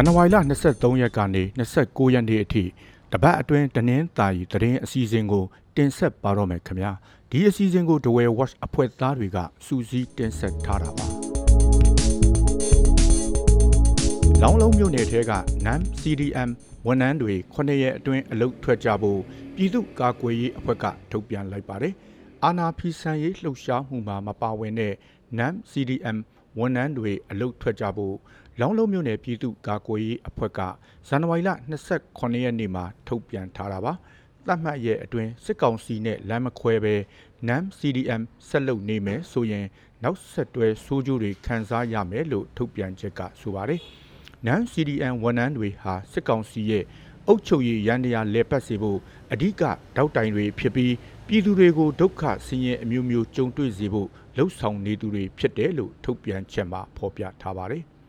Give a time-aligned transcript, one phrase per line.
[0.00, 0.36] န်နဝါရီလ
[0.68, 1.42] 23ရက်ကနေ
[1.78, 2.64] 29ရက်နေ့အထိ
[3.12, 5.44] တပတ်အတွင်းတနင်္သာရီသတင်းအစီအစဉ်ကို
[5.76, 6.92] တင်ဆက်ပါတော့မယ်ခင်ဗျာ
[7.30, 11.06] ဒီအစီအစဉ်ကို The Way Watch အဖွဲ့သားတွေကစူးစီးတင်ဆက်ထားတာပါ
[14.42, 15.32] လောင်းလုံးမြို့နယ်ထဲက
[15.66, 16.50] NAM CDM
[16.86, 19.20] ဝန်ထမ်းတွေ9ရက်အတွင်းအလုပ်ထွက်ကြဖို့
[19.54, 21.94] ပြည်သူ့ကာကွယ်ရေးအဖွဲ့ကထုတ်ပြန်လိုက်ပါတယ်
[22.44, 24.94] အာနာဖီဆန်ရေးလှုပ်ရှားမှုမှာမပါဝင်တဲ့
[25.38, 26.18] NAM CDM
[26.58, 28.16] ဝန်ထမ်းတွေအလုပ်ထွက်ကြဖို့
[28.60, 30.60] လောင်းလုံးမြို့နယ်ပြည်သူ့ကာကွယ်ရေးအဖွဲ့က
[31.08, 31.50] ဇန်နဝါရီလ
[31.92, 33.92] 28ရက်နေ့မှာထုတ်ပြန်ထားတာပါ
[34.46, 36.94] သတ်မှတ်ရဲ့အတွင်းစစ်ကောင်စီနဲ့လမ်းမခွဲပဲ
[37.48, 39.66] NAM CDM ဆက်လုပ်နေမယ်ဆိုရင်
[40.02, 43.80] နောက်ဆက်တွဲစိုးကျိုးတွေခံစားရမယ်လို့ထုတ်ပြန်ချက်ကဆိုပါတယ်။
[44.46, 46.84] NAM CDM ဝန်ထမ်းတွေဟာစစ်ကောင်စီရဲ့
[47.26, 48.98] အုပ်ချုပ်ရေးရန်တရားလဲပတ်စေဖို့
[49.32, 49.62] အဓိက
[49.96, 50.94] တောက်တိုင်တွေဖြစ်ပြီး
[51.26, 57.84] ပြည်သူတွေကိုဒုက္ခဆင်းရဲအမျိုးမျိုးကြုံတွေ့စေဖို့လှုံ့ဆော်နေသူတွေဖြစ်တယ်လို့ထုတ်ပြန်ချက်မှာဖော်ပြထားပါတယ်။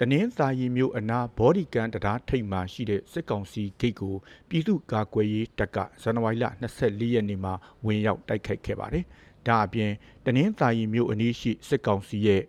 [0.00, 4.14] တနင်္သာရီမြို့အနားဘော်ဒီကန်တရားထိပ်မှာရှိတဲ့စစ်ကောင်စီဂိတ်ကို
[4.48, 7.52] ပြည်သူ့ကာကွယ်ရေးတပ်ကဇန်နဝါရီလ24ရက်နေ့မှာ
[7.86, 9.04] ဝင်ရောက်တိုက်ခိုက်ခဲ့ပါတယ်။
[9.46, 9.92] ဒါအပြင်
[10.24, 12.42] တနင်္သာရီမြို့အနီးရှိစစ်ကောင်စီရဲ့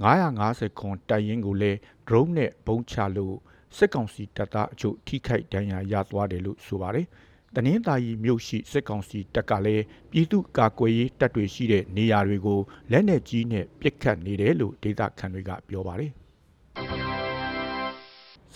[0.00, 3.36] 950ခွန်တိုက်ရင်ကိုလည်း drone နဲ့ဘုံချလို့
[3.76, 7.06] စစ်ကောင်စီတပ်သားအချို့ထိခိုက်ဒဏ်ရာရသွားတယ်လို့ဆိုပါတယ်။
[7.54, 16.12] တနင်္သာရီမြို့ရှိစစ်ကောင်စီတပ်ကလည်းပြည်သူ့ကာကွယ်ရေးတပ်တွေရှိတဲ့နေရာတွေကိုလက်နက်ကြီးနဲ့ပစ်ခတ်နေတယ်လို့ဒေသခံတွေကပြောပါတယ်။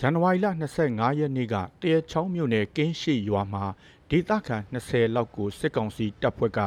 [0.01, 0.47] ဇန်နဝါရီလ
[0.83, 3.63] 25ရက်နေ့ကတရချောင်းမြို့နယ်ကင်းရှိရွာမှာ
[4.09, 6.59] ဒေသခံ20လောက်ကိုစစ်ကောင်စီတပ်ဖွဲ့က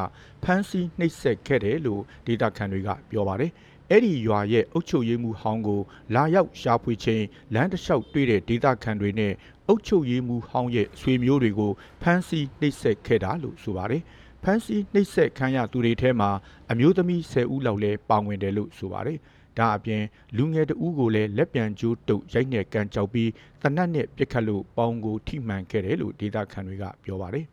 [0.43, 3.53] ဖမ်းဆီးနှိပ်စက်ခဲ့တယ်လို့ဒေသခံတွေကပြောပါတယ်။
[3.91, 5.81] အဲ့ဒီရွာရဲ့အုပ်ချုပ်ရေးမှူးဟောင်းကို
[6.15, 9.33] လာရောက်ရှာဖွေချိန်လမ်းတစ်လျှောက်တွေ့တဲ့ဒေသခံတွေနဲ့
[9.69, 11.73] အုပ်ချုပ်ရေးမှူးဟောင်းရဲ့ဆွေမျိုးတွေကို
[12.03, 14.03] ဖမ်းဆီးနှိပ်စက်ခဲ့တာလို့ဆိုပါတယ်။
[14.43, 16.31] ဖမ်းဆီးနှိပ်စက်ခံရသူတွေထဲမှာ
[16.71, 19.19] အမျိုးသမီး10ဦးလောက်လည်းပါဝင်တယ်လို့ဆိုပါတယ်။
[19.59, 20.03] ဒါအပြင်
[20.37, 23.31] လူငယ်တဦးကိုလည်းလက်ပြန်ကျိုးတုပ်ရိုက်နှက်ကန်ကြောက်ပြီး
[23.63, 27.47] တနတ်နဲ့ပြစ်ခတ်လို့ပေါင်ကိုထိမှန်ခဲ့တယ်လို့ဒေသခံတွေကပြောပါတယ်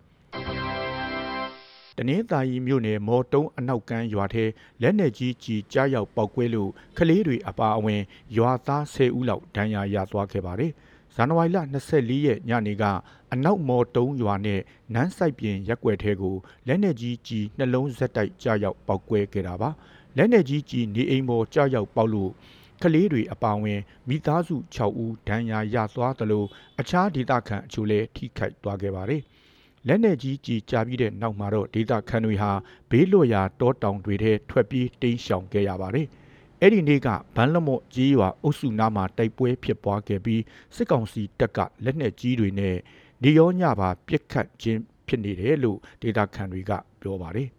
[1.97, 4.45] တနင်္သာရီမြို့နယ်မော်တုံးအနောက်ကမ်းရွာထဲ
[4.81, 8.01] လက်နက်ကြီးကြီးကြားရောက်ပောက်ကွဲလို့ကလေးတွေအပါအဝင်
[8.37, 10.71] ရွာသား10ဦးလောက်ဒဏ်ရာရသွားခဲ့ပါတယ်။
[11.15, 11.57] ဇန်နဝါရီလ
[11.93, 12.83] 24ရက်ညနေက
[13.33, 14.61] အနောက်မော်တုံးရွာနဲ့
[14.93, 16.35] နန်းဆိုင်ပြင်ရက်ွက်ထဲကို
[16.67, 19.69] လက်နက်ကြီးကြီးနှလုံးဆက်တိုက်ကြားရောက်ပောက်ကွဲခဲ့တာပါ။
[20.17, 22.31] လက်နက်ကြီးကြီးနေအိမ်ပေါ်ကြောက်ရောက်ပေါက်လို့
[22.83, 26.43] ကလေးတွေအပါဝင်မိသားစု6ဦးဒဏ်ရာရသွားသလို
[26.79, 29.21] အခြားဒေသခံအချို့လည်းထိခိုက်သွားခဲ့ပါတယ်။
[29.87, 32.51] လက်နက်ကြီးကြီးကြာပြီးတဲ့နောက်မှာတော့ဒေသခံတွေဟာ
[32.89, 36.07] ဘေးလွတ်ရာတောတောင်တွေထဲထွက်ပြေးတိမ်းရှောင်ခဲ့ရပါတယ်။
[36.61, 40.41] အဲ့ဒီနေ့ကဗန်းလမော့ကြီးရွာအုပ်စုနားမှာတိုက်ပွဲဖြစ်ပွားခဲ့ပြီး
[40.75, 42.75] စစ်ကောင်စီတပ်ကလက်နက်ကြီးတွေနဲ့
[43.23, 46.71] နေရောညပါပြစ်ခတ်ခြင်းဖြစ်နေတယ်လို့ဒေသခံတွေက
[47.01, 47.49] ပြောပါတယ်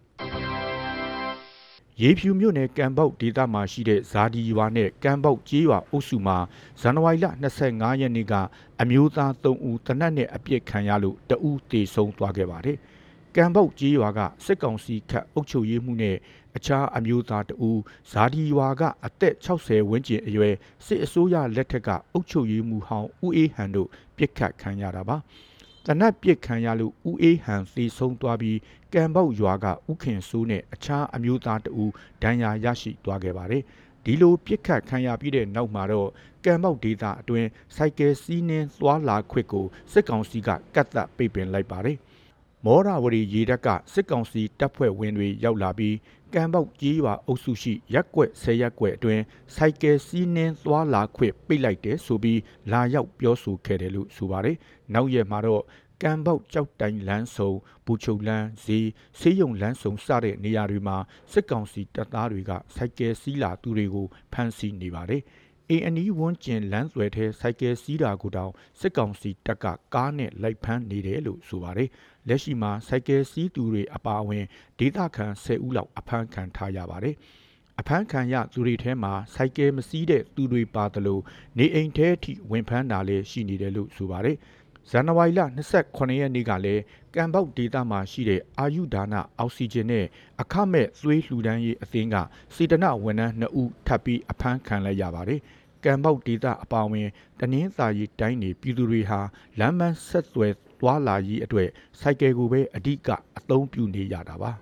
[1.99, 6.37] ရေဖြူမြို့နယ်ကံပေါက်ဒေသမှာရှိတဲ့ဇာဒီရွာနဲ့ကံပေါက်ကျေးရွာအုပ်စုမှာ
[6.81, 7.25] ဇန်နဝါရီလ
[7.63, 8.33] 25ရက်နေ့က
[8.81, 12.77] အမျိုးသား3ဦးတနတ်နဲ့အပြစ်ခံရလို့တဦးတေဆုံးသွားခဲ့ပါတယ်။
[13.35, 16.17] ကံပေါက်ကျေးရွာကစစ်ကောင်စီခတ်အုပ်ချုပ်ရေးမှုနဲ့
[16.55, 17.79] အခြားအမျိုးသားတဦး
[18.11, 20.53] ဇာဒီရွာကအသက်60ဝန်းကျင်အရွယ်
[20.85, 25.17] စစ်အစိုးရလက်ထက်ကအုပ်ချုပ်ရေးမှုဟောင်းဦးအေးဟန်တို့ပြစ်ခတ်ခံရတာပါ။
[25.87, 28.57] တနတ်ပစ်ခံရလို့ဦးအေးဟန်သေဆုံးသွားပြီး
[28.93, 31.91] ကံပေါက်ရွာကဥခင်စိုးနဲ့အခြားအမျိုးသားတဦး
[32.23, 33.63] ဒဏ်ရာရရှိသွားခဲ့ပါတယ်။
[34.05, 36.09] ဒီလိုပြစ်ခတ်ခံရပြီးတဲ့နောက်မှာတော့
[36.45, 41.97] ကံပေါက်ဒေသအတွင်းစိုက်ကယ်စီးနှင်းသွားလာခွင့်ကိုစစ်ကောင်စီကကတ်သက်ပိတ်ပင်လိုက်ပါတယ်။
[42.65, 45.95] မောရဝရီရေတပ်ကစစ်ကောင်စီတပ်ဖွဲ့ဝင်တွေရောက်လာပြီး
[46.33, 49.23] ကံပေါက်ကြီးရွာအုပ်စုရှိရက်ကွက်ဆယ်ရက်ကွက်အတွင်း
[49.55, 52.39] စိုက်ကယ်စီးနှင်းသွားလာခွင့်ပိတ်လိုက်တယ်ဆိုပြီး
[52.71, 54.57] လာရောက်ပြောဆိုခဲ့တယ်လို့ဆိုပါတယ်။
[54.93, 55.63] နောက်ရက်မှာတော့
[56.01, 57.51] ကံပေါက်ကြောက်တိုင်လန်းဆုံ
[57.85, 58.87] ဘူချုပ်လန်းဈေး
[59.19, 60.97] ဆေးရုံလန်းဆုံစတဲ့နေရာတွေမှာ
[61.31, 65.21] စစ်ကောင်စီတပ်သားတွေကစိုက်ကယ်စီးလာသူတွေကိုဖမ်းဆီးနေပါတယ်။
[65.71, 71.89] အင်းအနီးဝန်းကျင်လမ်းသွယ်ထဲစိုက်ကယ်စီးတာကိုတောင်စစ်ကောင်စီတပ်ကကားနဲ့လိုက်ဖမ်းနေတယ်လို့ဆိုပါတယ်။
[72.27, 74.45] လက်ရှိမှာစိုက်ကယ်စီးသူတွေအပါအဝင်
[74.79, 77.15] ဒေသခံ10ဦးလောက်အဖမ်းခံထားရပါတယ်။
[77.79, 81.19] အဖမ်းခံရသူတွေထဲမှာစိုက်ကယ်မစီးတဲ့သူတွေပါသလို
[81.57, 84.37] နေအိမ်ထဲအထိဝင်ဖမ်းတာလည်းရှိနေတယ်လို့ဆိုပါတယ်။
[84.89, 85.41] ဇန်နဝါရီလ
[85.79, 86.81] 28ရက်နေ့ကလည်း
[87.15, 90.05] ကံပေါက်ဒေသမှာရှိတဲ့အာယုဒါနအောက်ဆီဂျင်နဲ့
[90.41, 92.15] အခမဲ့သွေးလှူဒန်းရေးအသင်းက
[92.55, 95.39] စေတနာဝန်ထမ်း2ဦးထပ်ပြီးအဖမ်းခံလိုက်ရပါတယ်။
[95.83, 97.07] ကံပေါက်ဒေသအပါအဝင်
[97.39, 99.19] တနင်္သာရီတိုင်းနေပြည်သူတွေဟာ
[99.59, 101.69] လမ်းမဆက်သွယ်သွားလာရေးအတွက်
[101.99, 104.51] စိုက်ကယ်ကိုပဲအဓိကအသုံးပြုနေရတာပါ။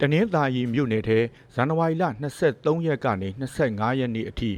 [0.00, 1.18] တနင်္သာရီမြို့နယ်ထဲ
[1.54, 2.04] ဇန်နဝါရီလ
[2.44, 3.28] 23ရက်ကနေ
[3.64, 4.50] 25ရက်နေ့အထိ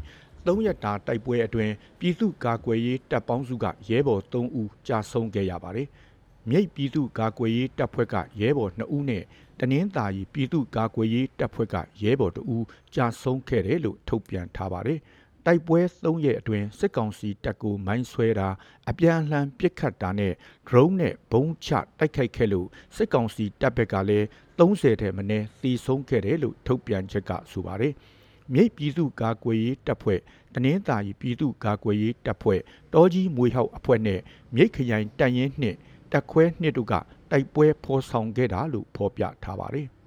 [0.46, 5.88] ၃ရက်တာတိုက်ပွဲအတွင်းပြည်သူ့ကာကွယ်ရေးတပ်ပေါင်းစုကရဲဘော်3ဦးကြာဆုံးခဲ့ရပါတယ်။
[6.48, 9.22] မြိတ်ပြည်သူ့ကာကွယ်ရေးတပ်ဖွဲ့ကရဲဘော်2ဦးနဲ့
[9.60, 15.00] တနင်္သာရီပြည်သူ့ကာကွယ်ရေးတပ်ဖွဲ့ကရဲဘော်တအူးကြာဆုံးခဲ့တယ်လို့ထုတ်ပြန်ထားပါတယ်။
[15.46, 18.48] တိုက်ပွဲ၃ရက်အတွင်းစစ်ကောင်စီတပ်ကိုမိုင်းဆွဲတာ
[18.90, 20.32] အပြန်အလှန်ပစ်ခတ်တာနဲ့
[20.68, 24.26] drone နဲ့ဘုံချတိုက်ခိုက်ခဲ့လို့စစ်ကောင်စီတပ်ဘက်ကလည်း
[24.58, 27.94] 30ထဲမနည်းသေဆုံးခဲ့တယ်လို့ထုတ်ပြန်ချက်ကဆိုပါတယ်။
[28.52, 30.20] မြိတ်ပြည်သူ့ကာကွယ်ရေးတပ်ဖွဲ့
[30.54, 32.60] တနင်္သာရီပြည်သူ့ကာကွယ်ရေးတပ်ဖွဲ့
[32.92, 34.20] တောကြီးမွေဟောက်အဖွဲ့နဲ့
[34.54, 35.76] မြိတ်ခရိုင်တန်ရင်နှင့်
[36.12, 36.94] တက်ခွဲနှစ်တို့က
[37.32, 39.86] တိုက်ပွဲဖော်ဆောင်ခဲ့တာလို့ဖော်ပြထားပါတယ်။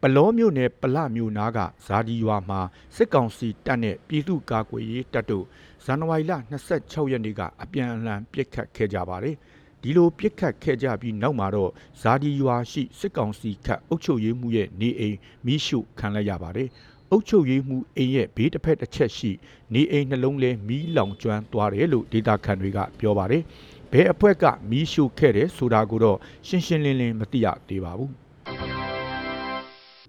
[0.00, 2.60] ပလောမြို့နယ်ပလမြို့နားကဇာဒီရွာမှာ
[2.96, 5.44] စစ်ကောင်စီတပ်နဲ့ပြည်သူ့ကာကွယ်ရေးတပ်တို့
[5.84, 6.32] ဇန်နဝါရီလ
[6.72, 9.36] 26ရက်နေ့ကအပြန်အလှန်ပစ်ခတ်ခဲ့ကြပါတယ်။
[9.82, 11.70] ဒီလိုပြစ်ခတ်ခဲ့ကြပြီးနောက်မှာတော့
[12.02, 16.68] ဇာဒီရွာရှိစစ်ကောင်စီခတ်အုပ်ချုပ်ရေးမှုရဲ့နေအိမ်မိရှုခံလိုက်ရပါတယ်။
[17.10, 19.30] အုပ်ချုပ်ရေးမှုအိမ်ရဲ့ဘေးတစ်ဖက်တစ်ချက်ရှိ
[19.74, 23.42] နေအိမ်နှလုံးလဲမီးလောင်ကျွမ်းသွားတယ်လို့ဒေတာခန်တွေကပြောပါတယ်။
[23.94, 28.12] ဘယ်အဖွဲ့ကမီးရှို့ခဲ့တယ်ဆိုတာကိုတော့ရှင်းရှင်းလင်းလင်းမသိရသေးပါဘူး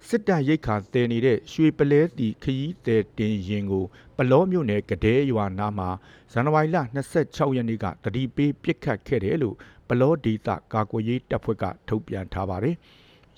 [0.07, 3.85] စစ်တပ်ရိတ်ခါတည်နေတဲ့ရွှေပလဲတီခရီးသည်တင်ရင်ကို
[4.17, 5.89] ပလောမြို့နယ်ကဒဲရွာနာမှာ
[6.31, 6.77] ဇန်နဝါရီလ
[7.17, 9.55] 26ရက်နေ့ကတတိပေးပြစ်ခတ်ခဲ့တယ်လို့
[9.87, 12.75] ပလောဒေတာကာကွယ်ရေးတပ်ဖွဲ့ကထုတ်ပြန်ထားပါတယ်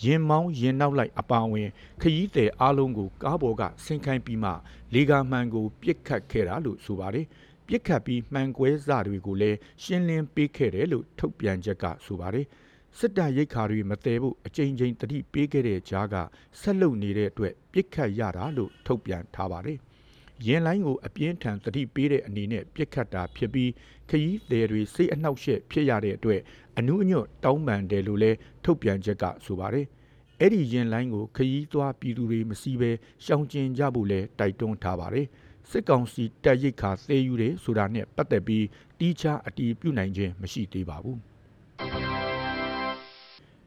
[0.04, 1.70] ရင်မောင်းရင်နောက်လိုက်အပါအဝင်
[2.02, 4.52] ခရီးသည်အားလုံးကို ကားပေါ်ကဆင်ခိုင်းပြီးမှ
[4.94, 7.26] လေကာမှန်ကိုပြစ်ခတ်ခဲ့တာလို့ဆိုပါတယ်။
[7.68, 12.48] ပြစ်ခတ်ပြီးမှန်ကွဲစတွေကိုလည်းရှင်းလင်းပေးခဲ့တယ်လို့ထုတ်ပြန်ချက်ကဆိုပါတယ်
[13.00, 16.16] စစ်တပ်ရိတ်ခါတွေမတည်ဖို့အကြိမ်ကြိမ်တတိပေးခဲ့တဲ့ကြားက
[16.62, 19.78] ဆက်လုပ်နေတဲ့အတွက်ပြစ်ခတ်ရတာလို့ထုတ်ပြန်ထားပါတယ်
[20.46, 23.72] ရင်လိုင်းကိုအပြင်းထန်တတိပေးတဲ့အနေနဲ့ပြစ်ခတ်တာဖြစ်ပြီး
[24.10, 26.42] ခရီးသည်တွေစိတ်အနှောက်အယှက်ဖြစ်ရတဲ့အတွက်
[26.78, 29.86] အနုအညွတ်တောင်းပန်တယ်လို့လည်းထုတ်ပြန်ချက်ကဆိုပါတယ်
[30.40, 32.92] အဲ့ဒီရင်လိုင်းကိုခရီးသွားပြည်သူတွေမစီးဘဲ
[33.26, 35.28] ရှောင်ကျဉ်ကြဖို့လည်းတိုက်တွန်းထားပါတယ်။
[35.72, 38.66] စစ်ကောင်စီတပ်ရိတ်ခါသေယူတယ်ဆိုတာနဲ့ပတ်သက်ပြီး
[39.00, 41.20] တီးခြားအတီးပြုတ်နိုင်ခြင်းမရှိသေးပါဘူး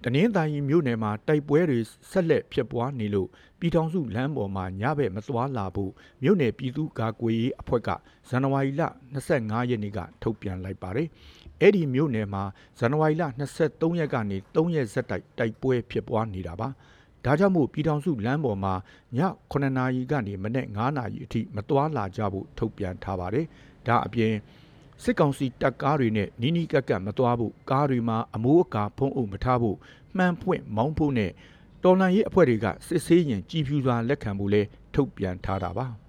[0.04, 1.78] တနင်္သာရီမြို့နယ်မှာတိုက်ပွဲတွေ
[2.10, 3.28] ဆက်လက်ဖြစ်ပွားနေလို့
[3.58, 5.92] ပြည်ထောင်စုလမ်းပေါ်မှာညဘက်မသွားလာဖို့
[6.22, 7.88] မြို့နယ်ပြည်သူ့ကာကွယ်ရေးအဖွဲ့က
[8.28, 8.82] ဇန်နဝါရီလ
[9.24, 11.08] 25ရက်နေ့ကထုတ်ပြန်လိုက်ပါတယ်။
[11.60, 12.42] အဲ့ဒီမြို့နယ်မှာ
[12.78, 13.24] ဇန်နဝါရီလ
[13.60, 16.68] 23ရက်ကနေ3ရက်ဆက်တိုက်တိုက်ပွဲဖြစ်ပွားနေတာပါ။
[17.24, 18.74] ဒါကြောင့်မို့ပြည်ထောင်စုလမ်းပေါ်မှာ
[19.16, 19.20] ည
[19.50, 23.46] 9နာရီကနေမနေ့9နာရီအထိမသွားလာကြဖို့ထုတ်ပြန်ထားပါတယ်။
[23.86, 24.34] ဒါအပြင်
[25.02, 29.76] စစ်ကောင်စီတပ်ကားတွေနဲ့နီးနီးကပ်ကပ်မသွားဖို့ကားတွေမှာအမိုးအကာဖုံးအုပ်မထားဖို့
[30.16, 31.30] မှန်ဖွင့်မောင်းဖို့နဲ့
[31.84, 34.62] တော်လန်ရေးအဖွဲ့တွေကစစ်ဆေးရင်ကြည်ဖြူစွာလက်ခံဖို့လဲ
[34.94, 35.86] ထုတ်ပြန်ထားတာပါ။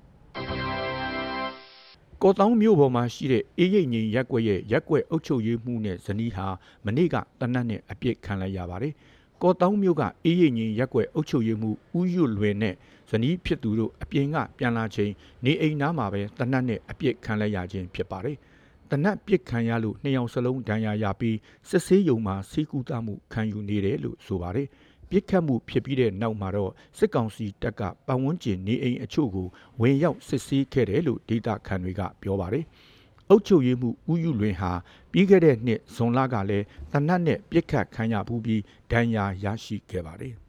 [2.23, 6.47] ကော်တောင်းမြို့ပေါ်မှာရှိတဲ့အေးရိပ်ငိန်ရက်ွက်ရဲ့ရက်ွက်အုပ်ချုပ်ရေးမှုနဲ့ဇနီးဟာ
[6.85, 8.93] မနေ့ကတနတ်နဲ့အပြစ်ခံလိုက်ရပါတယ်။
[9.43, 12.75] ကော်တောင်းမြို့ကအေးရိပ်ငင်းရက်ွက်အုပ်ချုပ်ရေးမှုဦးရွလွယ်နဲ့
[13.09, 15.11] ဇနီးဖြစ်သူတို့အပြင်ကပြန်လာချိန်
[15.45, 18.37] နေအိမ်သားမှာပဲတနတ်နဲ့အပြစ်ခံလိုက်ရခြင်းဖြစ်ပါတယ်။
[18.91, 21.37] တနတ်ပြစ်ခံရလို့နှစ်ယောက်စလုံးဒဏ်ရာရပြီး
[21.69, 24.67] စစ်ဆေးရုံမှာစီးကူးတမှုခံယူနေတယ်လို့ဆိုပါတယ်။
[25.09, 29.47] ပြစ်ခတ်မှုဖြစ်ပြီးတဲ့နောက်မှာတော့စစ်ကောင်စီတပ်ကပတ်ဝန်းကျင်နေအိမ်အချို့ကို
[29.81, 32.65] ဝင်ရောက်စစ်ဆေးခဲ့တယ်လို့ဒေတာခန်တွေကပြောပါတယ်။
[33.31, 34.71] အုပ်ချုပ်ရေးမှုဦးယူလွင်ဟာ
[35.11, 38.61] ပြီးခဲ့တဲ့နှစ်ဇွန်လကလည်းတနတ်နဲ့ပြစ်ခတ်ခံရဘူးပြီး
[38.91, 40.33] ဒဏ်ရာရရှိခဲ့ပါတယ်။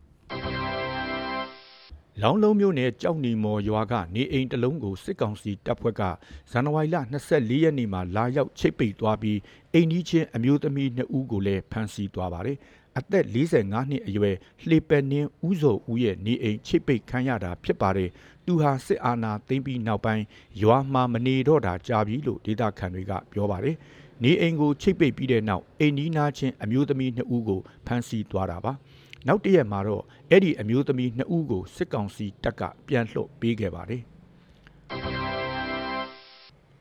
[2.22, 6.02] လောင်းလုံးမြို့နယ်ကြောက်နီမော်ရွာကနေအိမ်တလုံးကိုစစ်ကောင်စီတပ်ဖွဲ့က
[6.50, 6.96] ဇန်နဝါရီလ
[7.30, 9.38] 24ရက်နေ့မှာလာရောက်ချိတ်ပိတ်သွားပြီး
[9.74, 12.56] အိမ်ကြီးချင်းအမျိုးသမီး2ဦးကိုလည်းဖမ်းဆီးသွားပါတယ်။
[12.98, 14.36] အသက်45နှစ်အရွယ်
[14.68, 18.10] လှေပယ်နှင်းဦးစောဦးရဲ့နေအိမ်ချိတ်ပိတ်ခံရတာဖြစ်ပါတယ်
[18.46, 20.24] သူဟာစစ်အာဏာသိမ်းပြီးနောက်ပိုင်း
[20.62, 23.76] ရွာမှာမနေတော့တာကြာပြီလို့ဒေသခံတွေကပြောပါတယ်။
[24.22, 28.72] နေအိမ်ကိုချိတ်ပိတ်ပြီးတဲ့နောက်အိမ်နီးနားချင်းအမျိုးသမီးနှစ်ဦးကိုဖမ်းဆီးသွားတာပါ။
[29.26, 34.02] နောက်တရက်မှာတော့အဲ့ဒီအမျိုးသမီးနှစ်ဦးကိုစစ်ကောင်စီတပ်ကပြန်လှုပ်ပေးခဲ့ပါတယ်။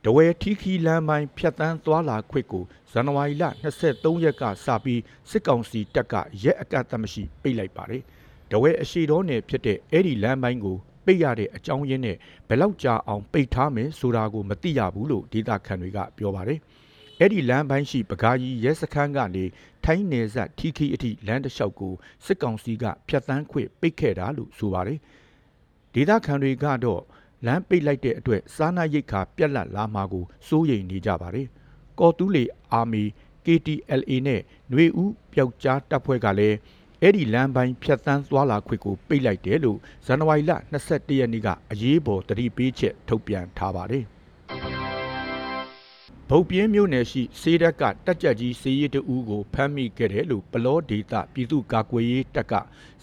[0.05, 3.43] တဝဲထီခီလမ်းပိုင်းဖြတ်တန်းသွားလာခွင့်ကိုဇန်နဝါရီလ
[3.83, 6.13] 23ရက်ကစပြီးစစ်ကောင်စီတပ်က
[6.43, 8.01] ရက်အကန့်အသတ်မရှိပိတ်လိုက်ပါတယ်။
[8.51, 16.59] တဝဲအရှိတော်နယ်ဖြစ်တဲ့အဲ့ဒီလမ်းပိုင်းကိုပိတ်ရတဲ့အကြောင်းရင်းနဲ့ဘယ်လောက်ကြာအောင်ပိတ်ထားမယ်ဆိုတာကိုမသိရဘူးလို့ဒေတာခန်တွေကပြောပါတယ်။
[17.19, 19.43] အဲ့ဒီလမ်းပိုင်းရှိပကားကြီးရဲစခန်းကနေ
[19.85, 21.93] ထိုင်းနယ်စပ်ထီခီအထိလမ်းတစ်လျှောက်ကို
[22.25, 24.99] စစ်ကောင်စီကဖျက်ဆီးခွင့်ပိတ်ခဲ့တာလို့ဆိုပါတယ်။
[25.93, 27.01] ဒေတာခန်တွေကတော့
[27.45, 31.47] လမ်းပိတ်လိုက်တဲ့အတွက်စားနပ်ရိက္ခာပြက်လက်လာမှာကိုစိုးရိမ်နေကြပါတယ်။
[31.99, 32.43] ကော်တူးလီ
[32.73, 33.03] အာမီ
[33.45, 36.57] KTLA နဲ့ຫນွေဦးပျောက်ကြားတပ်ဖွဲ့ကလည်း
[37.01, 40.51] အဲ့ဒီလမ်းပိုင်းဖြတ်သန်းသွားလာခွင့်ကိုပိတ်လိုက်တယ်လို့ဇန်နဝါရီလ
[40.85, 44.05] 22ရက်နေ့ကအရေးပေါ်တတိပေးချက်ထုတ်ပြန်ထားပါတယ်။
[46.31, 52.53] ဗုတ်ပြင်းမြို့နယ်ရှိစေးတက်ကတက်ကြက်ကြီးစေးရီတူကိုဖမ်းမိခဲ့တယ်လို့ပလောဒေတာပြည်သူ့ကာကွယ်ရေးတပ်က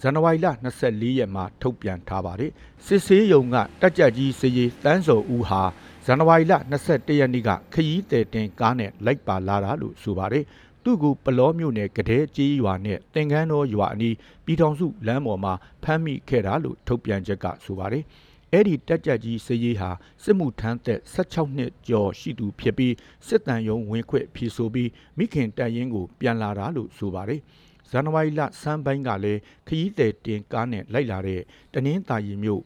[0.00, 0.46] ဇန်နဝါရီလ
[0.82, 2.50] 24ရက်မှာထုတ်ပြန်ထားပါတယ်။
[2.86, 5.62] စစ်ဆေးရုံကတက်ကြက်ကြီးစေးရီတန်းစော်ဦးဟာ
[6.04, 6.54] ဇန်နဝါရီလ
[6.86, 10.44] 22ရက်နေ့ကခရီးသည်တင်ကားနဲ့လိုက်ပါလာတာလို့ဆိုပါတယ်။
[10.84, 14.14] သူ့ကိုပလောမြို့နယ်ကတဲ့ကြီးရွာနဲ့တင်ကန်းတော်ရွာအနီး
[14.44, 15.52] ပြည်ထောင်စုလမ်းပေါ်မှာ
[15.82, 18.04] ဖမ်းမိခဲ့တာလို့ထုတ်ပြန်ချက်ကဆိုပါတယ်။
[18.56, 19.90] အဲ့ဒီတက်ကြက်ကြီးစည်ရေးဟာ
[20.22, 22.94] စစ်မှုထမ်းသက်16နှစ်ကျော်ရှိသူဖြစ်ပြီး
[23.26, 27.40] စစ်တမ်းယုံဝင်ခွင့်ဖြေဆိုပြီးမိခင်တပ်ရင်းကိုပြန်လာတာလို့ဆိုပါတယ်။
[27.90, 31.42] ဇန်နဝါရီလစမ်းပိုင်းကလည်းခရီးသည်တင်ကားနဲ့လိုက်လာတဲ့
[31.74, 32.62] တနင်္သာရီမြို့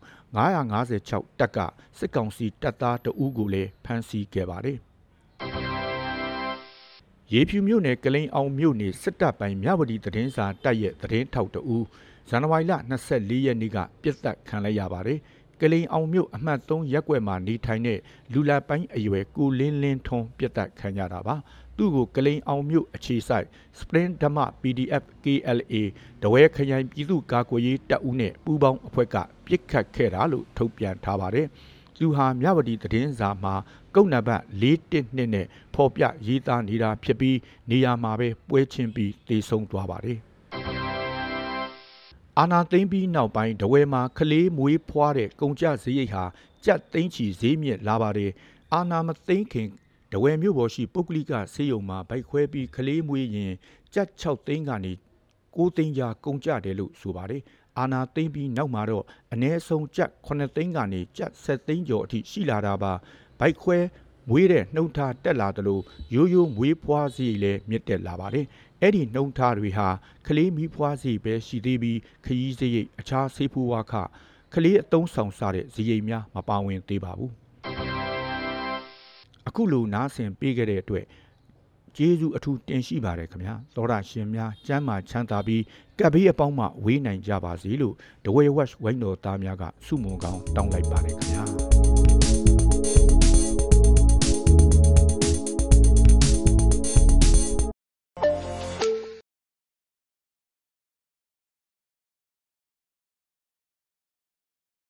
[0.57, 1.59] 956တက်က
[1.99, 4.79] စစ်ကောင်စီတပ်သားတအူးကိုလည်းဖမ်းဆီးခဲ့ပါတယ်။
[7.33, 11.85] ရေဖြူမြို့နယ်ကလိန်အောင်မြို့နယ်စစ်တပ်ပိုင်းမြဝတီသတင်းစာတပ်ရဲ့သတင်းထောက်တအူး
[12.29, 12.73] ဇန်နဝါရီလ
[13.09, 15.21] 24ရက်နေ့ကပြစ်သက်ခံလိုက်ရပါတယ်။
[15.61, 17.99] ကလိန်အောင်မြို့အမှတ်3ရပ်ကွက်မှာနေထိုင်တဲ့
[18.33, 21.37] လူလာပိုင်းအရွယ်ကိုလင်းလင်းထွန်းပြစ်သက်ခံရတာပါ။
[21.77, 23.47] သူ့ကိုကလိန်အောင်မြို့အခြေဆိုင်
[23.79, 25.75] Spring ဓမ္မ PDF KLA
[26.23, 31.47] တဝဲခရိုင်ပြည်သူ့ကာကွယ်ရေးတပ်ဦးနဲ့ပူးပေါင်းအဖွဲ့ကပြစ်ခတ်ခဲ့တာလို့ထုတ်ပြန်ထားပါတယ်။
[31.99, 33.55] သူဟာမြဝတီသတင်းစာမှာ
[33.95, 37.37] ကုတ်နံပါတ်412နဲ့ဖော်ပြရေးသားနေတာဖြစ်ပြီး
[37.71, 40.21] နေရာမှာပဲပွဲချင်းပြီးတည်ဆုံသွားပါတယ်။
[42.39, 46.25] အာနာသိမ့်ပြီးနောက်ပိုင်းတဝဲမှာကလေးမွေးဖွားတဲ့ကုန်ကြစရိတ်ဟာ
[46.65, 48.31] ကြက်သိန်းချီဈေးမြင့်လာပါတယ်။
[48.75, 49.69] အာနာမသိမ့်ခင်
[50.13, 53.53] တဝဲမြို့ပေါ်ရှိပုဂ္ဂလိကဆေးရုံမှာဗိုက်ခွဲပြီးကလေးမွေးရင်
[53.95, 54.93] ကြက်6သိန်းကနေ
[55.35, 57.43] 9သိန်းကြားကုန်ကြတယ်လို့ဆိုပါတယ်။
[57.79, 62.93] အာနာသိမ့်ပြီးနောက်မှာတော့အ ਨੇ ဆုံးကြက်9သိန်းကနေကြက်7သိန်းကျော်အထိရှိလာတာပါ။
[63.41, 63.79] ဗိုက်ခွဲ
[64.29, 65.83] မွေးတဲ့နှုံထားတက်လာတယ်လို့
[66.15, 68.47] ရိုးရိုးမွေးဖွားစီလည်းမြင့်တက်လာပါတယ်။
[68.83, 69.89] အဲ့ဒီနှုံထားတွေဟာ
[70.27, 73.93] ကလေးမီးဖွားစီပဲရှိသေးပြီးခရီးစရိတ်အခြားဆေးဖူးဝါခ
[74.55, 77.33] ကလေးအတုံးဆောင်စားတဲ့ဇီရိတ်များမပါဝင်သေးပါဘူး။
[79.49, 81.07] အခုလိုနားဆင်ပေးခဲ့တဲ့အတွက်
[81.97, 85.63] ကျေးဇူးအထူးတင်ရှိပါတယ်ခင်ဗျာသောရရှင်များကျမ်းမာချမ်းသာပြီး
[85.99, 87.95] ကပ်ဘေးအပေါင်းမှဝေးနိုင်ကြပါစေလို့
[88.25, 91.60] ဒဝဲဝက်ဝိုင်းတော်သားများကဆုမွန်ကောင်းတောင်းလိုက်ပါတယ်ခင်ဗျာ